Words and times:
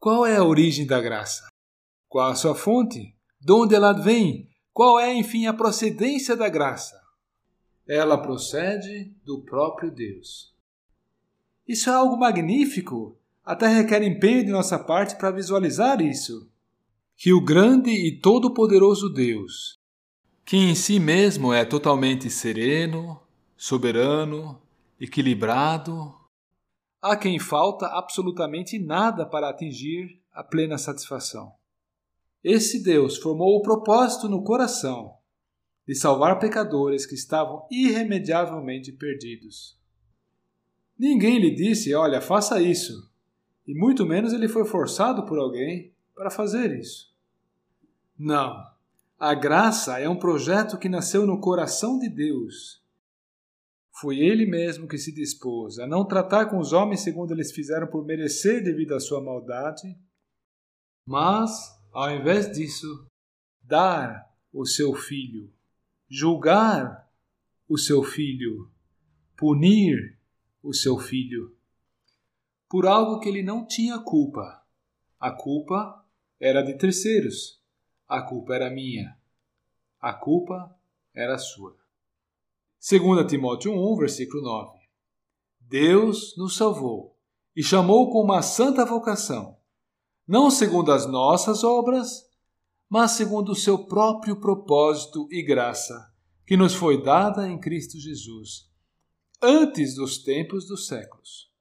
Qual 0.00 0.24
é 0.24 0.36
a 0.36 0.44
origem 0.44 0.86
da 0.86 1.00
graça? 1.00 1.48
Qual 2.08 2.30
a 2.30 2.34
sua 2.36 2.54
fonte? 2.54 3.16
De 3.40 3.52
onde 3.52 3.74
ela 3.74 3.92
vem? 3.92 4.48
Qual 4.72 4.98
é, 4.98 5.12
enfim, 5.12 5.46
a 5.46 5.52
procedência 5.52 6.36
da 6.36 6.48
graça? 6.48 6.96
Ela 7.86 8.16
procede 8.16 9.12
do 9.24 9.42
próprio 9.42 9.90
Deus. 9.90 10.54
Isso 11.66 11.90
é 11.90 11.94
algo 11.94 12.16
magnífico, 12.16 13.18
até 13.44 13.66
requer 13.66 14.02
empenho 14.04 14.44
de 14.44 14.52
nossa 14.52 14.78
parte 14.78 15.16
para 15.16 15.32
visualizar 15.32 16.00
isso. 16.00 16.48
Que 17.16 17.32
o 17.32 17.40
grande 17.40 17.90
e 17.90 18.20
todo-poderoso 18.20 19.08
Deus, 19.12 19.80
que 20.44 20.56
em 20.56 20.76
si 20.76 21.00
mesmo 21.00 21.52
é 21.52 21.64
totalmente 21.64 22.30
sereno, 22.30 23.20
soberano, 23.56 24.62
equilibrado, 25.00 26.14
a 27.00 27.16
quem 27.16 27.38
falta 27.38 27.86
absolutamente 27.86 28.78
nada 28.78 29.24
para 29.24 29.48
atingir 29.48 30.20
a 30.32 30.42
plena 30.42 30.76
satisfação. 30.76 31.52
Esse 32.42 32.82
Deus 32.82 33.16
formou 33.16 33.56
o 33.56 33.62
propósito 33.62 34.28
no 34.28 34.42
coração 34.42 35.16
de 35.86 35.94
salvar 35.94 36.38
pecadores 36.38 37.06
que 37.06 37.14
estavam 37.14 37.66
irremediavelmente 37.70 38.92
perdidos. 38.92 39.78
Ninguém 40.98 41.38
lhe 41.38 41.54
disse, 41.54 41.94
olha, 41.94 42.20
faça 42.20 42.60
isso, 42.60 43.10
e 43.66 43.74
muito 43.74 44.04
menos 44.04 44.32
ele 44.32 44.48
foi 44.48 44.64
forçado 44.64 45.24
por 45.24 45.38
alguém 45.38 45.92
para 46.14 46.30
fazer 46.30 46.78
isso. 46.78 47.14
Não. 48.18 48.66
A 49.18 49.34
graça 49.34 49.98
é 49.98 50.08
um 50.08 50.18
projeto 50.18 50.78
que 50.78 50.88
nasceu 50.88 51.26
no 51.26 51.40
coração 51.40 51.98
de 51.98 52.08
Deus. 52.08 52.82
Foi 54.00 54.18
ele 54.20 54.46
mesmo 54.46 54.86
que 54.86 54.96
se 54.96 55.12
dispôs 55.12 55.78
a 55.78 55.86
não 55.86 56.06
tratar 56.06 56.46
com 56.46 56.58
os 56.58 56.72
homens 56.72 57.00
segundo 57.00 57.32
eles 57.32 57.50
fizeram 57.50 57.88
por 57.88 58.04
merecer 58.04 58.62
devido 58.62 58.94
à 58.94 59.00
sua 59.00 59.20
maldade, 59.20 59.98
mas, 61.04 61.50
ao 61.90 62.10
invés 62.10 62.52
disso, 62.52 63.08
dar 63.60 64.32
o 64.52 64.64
seu 64.64 64.94
filho, 64.94 65.52
julgar 66.08 67.10
o 67.68 67.76
seu 67.76 68.04
filho, 68.04 68.70
punir 69.36 70.16
o 70.62 70.72
seu 70.72 70.98
filho, 70.98 71.56
por 72.68 72.86
algo 72.86 73.18
que 73.18 73.28
ele 73.28 73.42
não 73.42 73.66
tinha 73.66 73.98
culpa. 73.98 74.64
A 75.18 75.32
culpa 75.32 76.06
era 76.38 76.62
de 76.62 76.74
terceiros. 76.74 77.60
A 78.06 78.22
culpa 78.22 78.54
era 78.54 78.70
minha. 78.70 79.18
A 80.00 80.12
culpa 80.12 80.78
era 81.12 81.36
sua. 81.36 81.87
2 82.88 83.26
Timóteo 83.26 83.72
1, 83.72 83.96
versículo 83.98 84.42
9. 84.42 84.78
Deus 85.60 86.34
nos 86.38 86.56
salvou 86.56 87.18
e 87.54 87.62
chamou 87.62 88.10
com 88.10 88.22
uma 88.22 88.40
santa 88.40 88.82
vocação, 88.86 89.58
não 90.26 90.50
segundo 90.50 90.90
as 90.90 91.06
nossas 91.06 91.62
obras, 91.62 92.24
mas 92.88 93.10
segundo 93.10 93.52
o 93.52 93.54
seu 93.54 93.84
próprio 93.86 94.40
propósito 94.40 95.28
e 95.30 95.42
graça, 95.42 96.10
que 96.46 96.56
nos 96.56 96.74
foi 96.74 97.02
dada 97.02 97.46
em 97.46 97.60
Cristo 97.60 97.98
Jesus, 97.98 98.70
antes 99.42 99.94
dos 99.94 100.22
tempos 100.22 100.66
dos 100.66 100.86
séculos, 100.86 101.52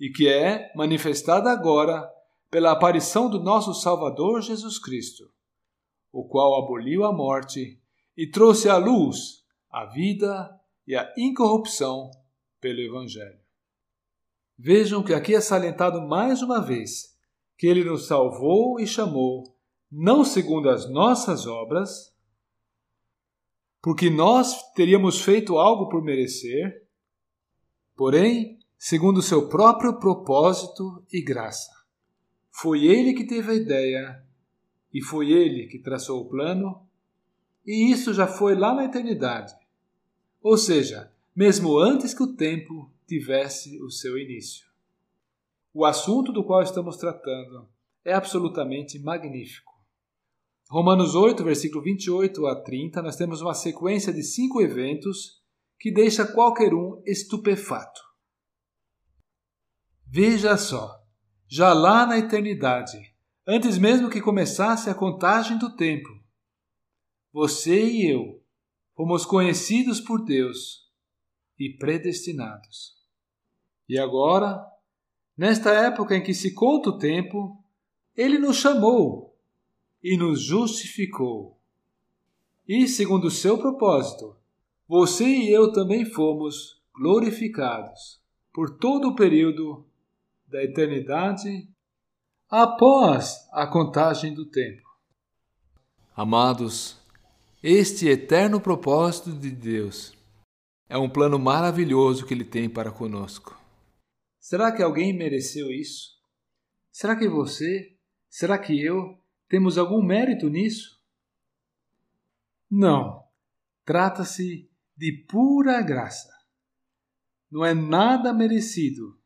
e 0.00 0.08
que 0.08 0.26
é 0.26 0.72
manifestada 0.74 1.50
agora 1.50 2.10
pela 2.50 2.72
aparição 2.72 3.28
do 3.28 3.38
nosso 3.38 3.74
Salvador 3.74 4.40
Jesus 4.40 4.78
Cristo 4.78 5.24
o 6.10 6.26
qual 6.28 6.62
aboliu 6.62 7.04
a 7.04 7.12
morte 7.12 7.76
e 8.16 8.30
trouxe 8.30 8.68
à 8.68 8.76
luz 8.76 9.43
a 9.74 9.86
vida 9.86 10.56
e 10.86 10.94
a 10.94 11.12
incorrupção 11.18 12.08
pelo 12.60 12.78
Evangelho. 12.78 13.40
Vejam 14.56 15.02
que 15.02 15.12
aqui 15.12 15.34
é 15.34 15.40
salientado 15.40 16.00
mais 16.00 16.42
uma 16.42 16.60
vez 16.60 17.18
que 17.58 17.66
ele 17.66 17.82
nos 17.82 18.06
salvou 18.06 18.78
e 18.78 18.86
chamou, 18.86 19.42
não 19.90 20.24
segundo 20.24 20.70
as 20.70 20.88
nossas 20.88 21.44
obras, 21.44 22.14
porque 23.82 24.08
nós 24.08 24.72
teríamos 24.74 25.20
feito 25.20 25.58
algo 25.58 25.88
por 25.88 26.04
merecer, 26.04 26.86
porém, 27.96 28.60
segundo 28.78 29.18
o 29.18 29.22
seu 29.22 29.48
próprio 29.48 29.98
propósito 29.98 31.04
e 31.12 31.20
graça. 31.20 31.72
Foi 32.48 32.84
ele 32.84 33.12
que 33.12 33.26
teve 33.26 33.50
a 33.50 33.56
ideia 33.56 34.24
e 34.92 35.02
foi 35.02 35.32
ele 35.32 35.66
que 35.66 35.80
traçou 35.80 36.20
o 36.20 36.28
plano, 36.28 36.88
e 37.66 37.90
isso 37.90 38.14
já 38.14 38.28
foi 38.28 38.54
lá 38.54 38.72
na 38.72 38.84
eternidade. 38.84 39.63
Ou 40.44 40.58
seja, 40.58 41.10
mesmo 41.34 41.78
antes 41.78 42.12
que 42.12 42.22
o 42.22 42.36
tempo 42.36 42.92
tivesse 43.08 43.80
o 43.80 43.90
seu 43.90 44.18
início. 44.18 44.66
O 45.72 45.86
assunto 45.86 46.34
do 46.34 46.44
qual 46.44 46.60
estamos 46.60 46.98
tratando 46.98 47.66
é 48.04 48.12
absolutamente 48.12 48.98
magnífico. 48.98 49.72
Romanos 50.68 51.14
8, 51.14 51.42
versículo 51.42 51.82
28 51.82 52.46
a 52.46 52.62
30, 52.62 53.00
nós 53.00 53.16
temos 53.16 53.40
uma 53.40 53.54
sequência 53.54 54.12
de 54.12 54.22
cinco 54.22 54.60
eventos 54.60 55.42
que 55.80 55.90
deixa 55.90 56.30
qualquer 56.30 56.74
um 56.74 57.02
estupefato. 57.06 58.02
Veja 60.06 60.58
só, 60.58 61.02
já 61.48 61.72
lá 61.72 62.04
na 62.04 62.18
eternidade, 62.18 63.14
antes 63.46 63.78
mesmo 63.78 64.10
que 64.10 64.20
começasse 64.20 64.90
a 64.90 64.94
contagem 64.94 65.56
do 65.56 65.74
tempo. 65.74 66.08
Você 67.32 67.82
e 67.82 68.10
eu 68.10 68.43
fomos 68.94 69.24
conhecidos 69.24 70.00
por 70.00 70.24
Deus 70.24 70.90
e 71.58 71.70
predestinados. 71.70 72.94
E 73.88 73.98
agora, 73.98 74.64
nesta 75.36 75.70
época 75.70 76.16
em 76.16 76.22
que 76.22 76.32
se 76.32 76.54
conta 76.54 76.90
o 76.90 76.98
tempo, 76.98 77.62
Ele 78.16 78.38
nos 78.38 78.56
chamou 78.56 79.36
e 80.02 80.16
nos 80.16 80.40
justificou. 80.40 81.58
E, 82.66 82.88
segundo 82.88 83.26
o 83.26 83.30
seu 83.30 83.58
propósito, 83.58 84.36
você 84.88 85.24
e 85.26 85.50
eu 85.50 85.72
também 85.72 86.04
fomos 86.04 86.82
glorificados 86.94 88.20
por 88.52 88.78
todo 88.78 89.08
o 89.08 89.16
período 89.16 89.84
da 90.46 90.62
eternidade 90.62 91.68
após 92.48 93.48
a 93.50 93.66
contagem 93.66 94.32
do 94.32 94.46
tempo. 94.46 94.88
Amados, 96.14 97.03
este 97.66 98.08
eterno 98.08 98.60
propósito 98.60 99.32
de 99.32 99.50
Deus 99.50 100.12
é 100.86 100.98
um 100.98 101.08
plano 101.08 101.38
maravilhoso 101.38 102.26
que 102.26 102.34
Ele 102.34 102.44
tem 102.44 102.68
para 102.68 102.92
conosco. 102.92 103.58
Será 104.38 104.70
que 104.70 104.82
alguém 104.82 105.16
mereceu 105.16 105.70
isso? 105.70 106.10
Será 106.92 107.16
que 107.16 107.26
você, 107.26 107.96
será 108.28 108.58
que 108.58 108.78
eu, 108.78 109.18
temos 109.48 109.78
algum 109.78 110.04
mérito 110.04 110.50
nisso? 110.50 111.02
Não. 112.70 113.24
Trata-se 113.82 114.70
de 114.94 115.24
pura 115.26 115.80
graça. 115.80 116.34
Não 117.50 117.64
é 117.64 117.72
nada 117.72 118.34
merecido. 118.34 119.18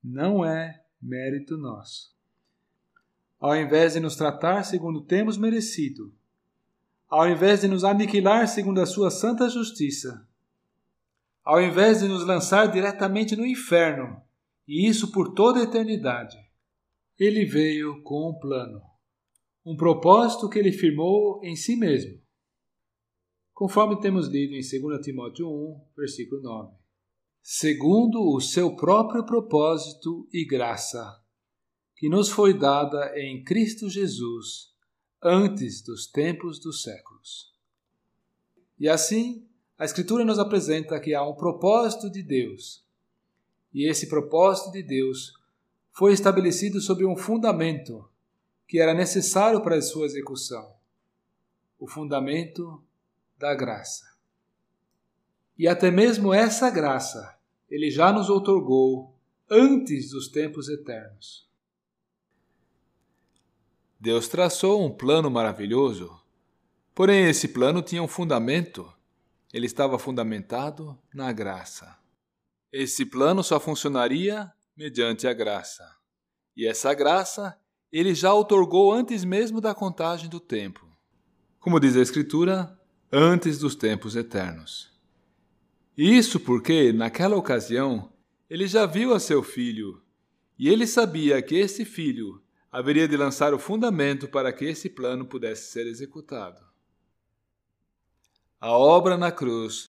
Não 0.00 0.44
é 0.44 0.84
mérito 1.02 1.56
nosso 1.56 2.10
ao 3.40 3.56
invés 3.56 3.94
de 3.94 4.00
nos 4.00 4.14
tratar 4.16 4.62
segundo 4.64 5.00
temos 5.00 5.38
merecido, 5.38 6.14
ao 7.10 7.28
invés 7.28 7.62
de 7.62 7.68
nos 7.68 7.82
aniquilar 7.82 8.46
segundo 8.46 8.80
a 8.80 8.86
sua 8.86 9.10
santa 9.10 9.48
justiça, 9.48 10.24
ao 11.44 11.60
invés 11.60 11.98
de 11.98 12.06
nos 12.06 12.24
lançar 12.24 12.70
diretamente 12.70 13.34
no 13.34 13.44
inferno, 13.44 14.22
e 14.66 14.88
isso 14.88 15.10
por 15.10 15.34
toda 15.34 15.58
a 15.58 15.64
eternidade, 15.64 16.38
ele 17.18 17.44
veio 17.44 18.00
com 18.04 18.30
um 18.30 18.38
plano, 18.38 18.80
um 19.66 19.76
propósito 19.76 20.48
que 20.48 20.56
ele 20.56 20.70
firmou 20.70 21.40
em 21.42 21.56
si 21.56 21.74
mesmo. 21.74 22.20
Conforme 23.52 24.00
temos 24.00 24.28
lido 24.28 24.54
em 24.54 24.60
2 24.60 25.04
Timóteo 25.04 25.48
1, 25.48 25.80
versículo 25.96 26.40
9. 26.40 26.74
Segundo 27.42 28.22
o 28.22 28.40
seu 28.40 28.76
próprio 28.76 29.26
propósito 29.26 30.28
e 30.32 30.46
graça, 30.46 31.20
que 31.96 32.08
nos 32.08 32.30
foi 32.30 32.56
dada 32.56 33.12
em 33.18 33.42
Cristo 33.42 33.90
Jesus 33.90 34.70
antes 35.22 35.82
dos 35.82 36.06
tempos 36.06 36.58
dos 36.58 36.82
séculos. 36.82 37.52
E 38.78 38.88
assim, 38.88 39.46
a 39.78 39.84
Escritura 39.84 40.24
nos 40.24 40.38
apresenta 40.38 40.98
que 41.00 41.14
há 41.14 41.22
um 41.26 41.34
propósito 41.34 42.10
de 42.10 42.22
Deus, 42.22 42.84
e 43.72 43.88
esse 43.88 44.08
propósito 44.08 44.72
de 44.72 44.82
Deus 44.82 45.34
foi 45.92 46.12
estabelecido 46.12 46.80
sobre 46.80 47.04
um 47.04 47.16
fundamento 47.16 48.08
que 48.66 48.78
era 48.78 48.94
necessário 48.94 49.60
para 49.62 49.76
a 49.76 49.82
sua 49.82 50.06
execução 50.06 50.80
o 51.80 51.88
fundamento 51.88 52.82
da 53.38 53.54
graça. 53.54 54.04
E 55.58 55.66
até 55.66 55.90
mesmo 55.90 56.32
essa 56.32 56.70
graça 56.70 57.38
ele 57.70 57.90
já 57.90 58.12
nos 58.12 58.28
outorgou 58.28 59.14
antes 59.48 60.10
dos 60.10 60.28
tempos 60.28 60.68
eternos. 60.68 61.48
Deus 64.00 64.28
traçou 64.28 64.82
um 64.82 64.90
plano 64.90 65.30
maravilhoso. 65.30 66.18
Porém, 66.94 67.26
esse 67.26 67.48
plano 67.48 67.82
tinha 67.82 68.02
um 68.02 68.08
fundamento. 68.08 68.90
Ele 69.52 69.66
estava 69.66 69.98
fundamentado 69.98 70.98
na 71.12 71.30
graça. 71.32 71.98
Esse 72.72 73.04
plano 73.04 73.44
só 73.44 73.60
funcionaria 73.60 74.50
mediante 74.74 75.26
a 75.26 75.34
graça. 75.34 75.84
E 76.56 76.66
essa 76.66 76.94
graça 76.94 77.58
ele 77.92 78.14
já 78.14 78.32
outorgou 78.32 78.90
antes 78.90 79.22
mesmo 79.22 79.60
da 79.60 79.74
contagem 79.74 80.30
do 80.30 80.40
tempo. 80.40 80.86
Como 81.58 81.78
diz 81.78 81.94
a 81.94 82.00
Escritura, 82.00 82.80
antes 83.12 83.58
dos 83.58 83.74
tempos 83.74 84.16
eternos. 84.16 84.90
Isso 85.94 86.40
porque, 86.40 86.90
naquela 86.90 87.36
ocasião, 87.36 88.10
ele 88.48 88.66
já 88.66 88.86
viu 88.86 89.12
a 89.12 89.20
seu 89.20 89.42
filho, 89.42 90.00
e 90.58 90.68
ele 90.70 90.86
sabia 90.86 91.42
que 91.42 91.56
esse 91.56 91.84
filho 91.84 92.40
haveria 92.70 93.08
de 93.08 93.16
lançar 93.16 93.52
o 93.52 93.58
fundamento 93.58 94.28
para 94.28 94.52
que 94.52 94.64
esse 94.64 94.88
plano 94.88 95.26
pudesse 95.26 95.70
ser 95.70 95.86
executado. 95.86 96.60
A 98.60 98.70
obra 98.76 99.16
na 99.16 99.32
cruz 99.32 99.88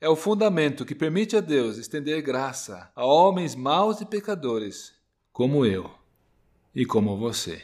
é 0.00 0.08
o 0.08 0.16
fundamento 0.16 0.84
que 0.84 0.94
permite 0.94 1.36
a 1.36 1.40
Deus 1.40 1.76
estender 1.76 2.22
graça 2.22 2.90
a 2.94 3.04
homens 3.04 3.54
maus 3.54 4.00
e 4.00 4.06
pecadores, 4.06 4.94
como 5.32 5.66
eu 5.66 5.90
e 6.74 6.86
como 6.86 7.16
você. 7.16 7.62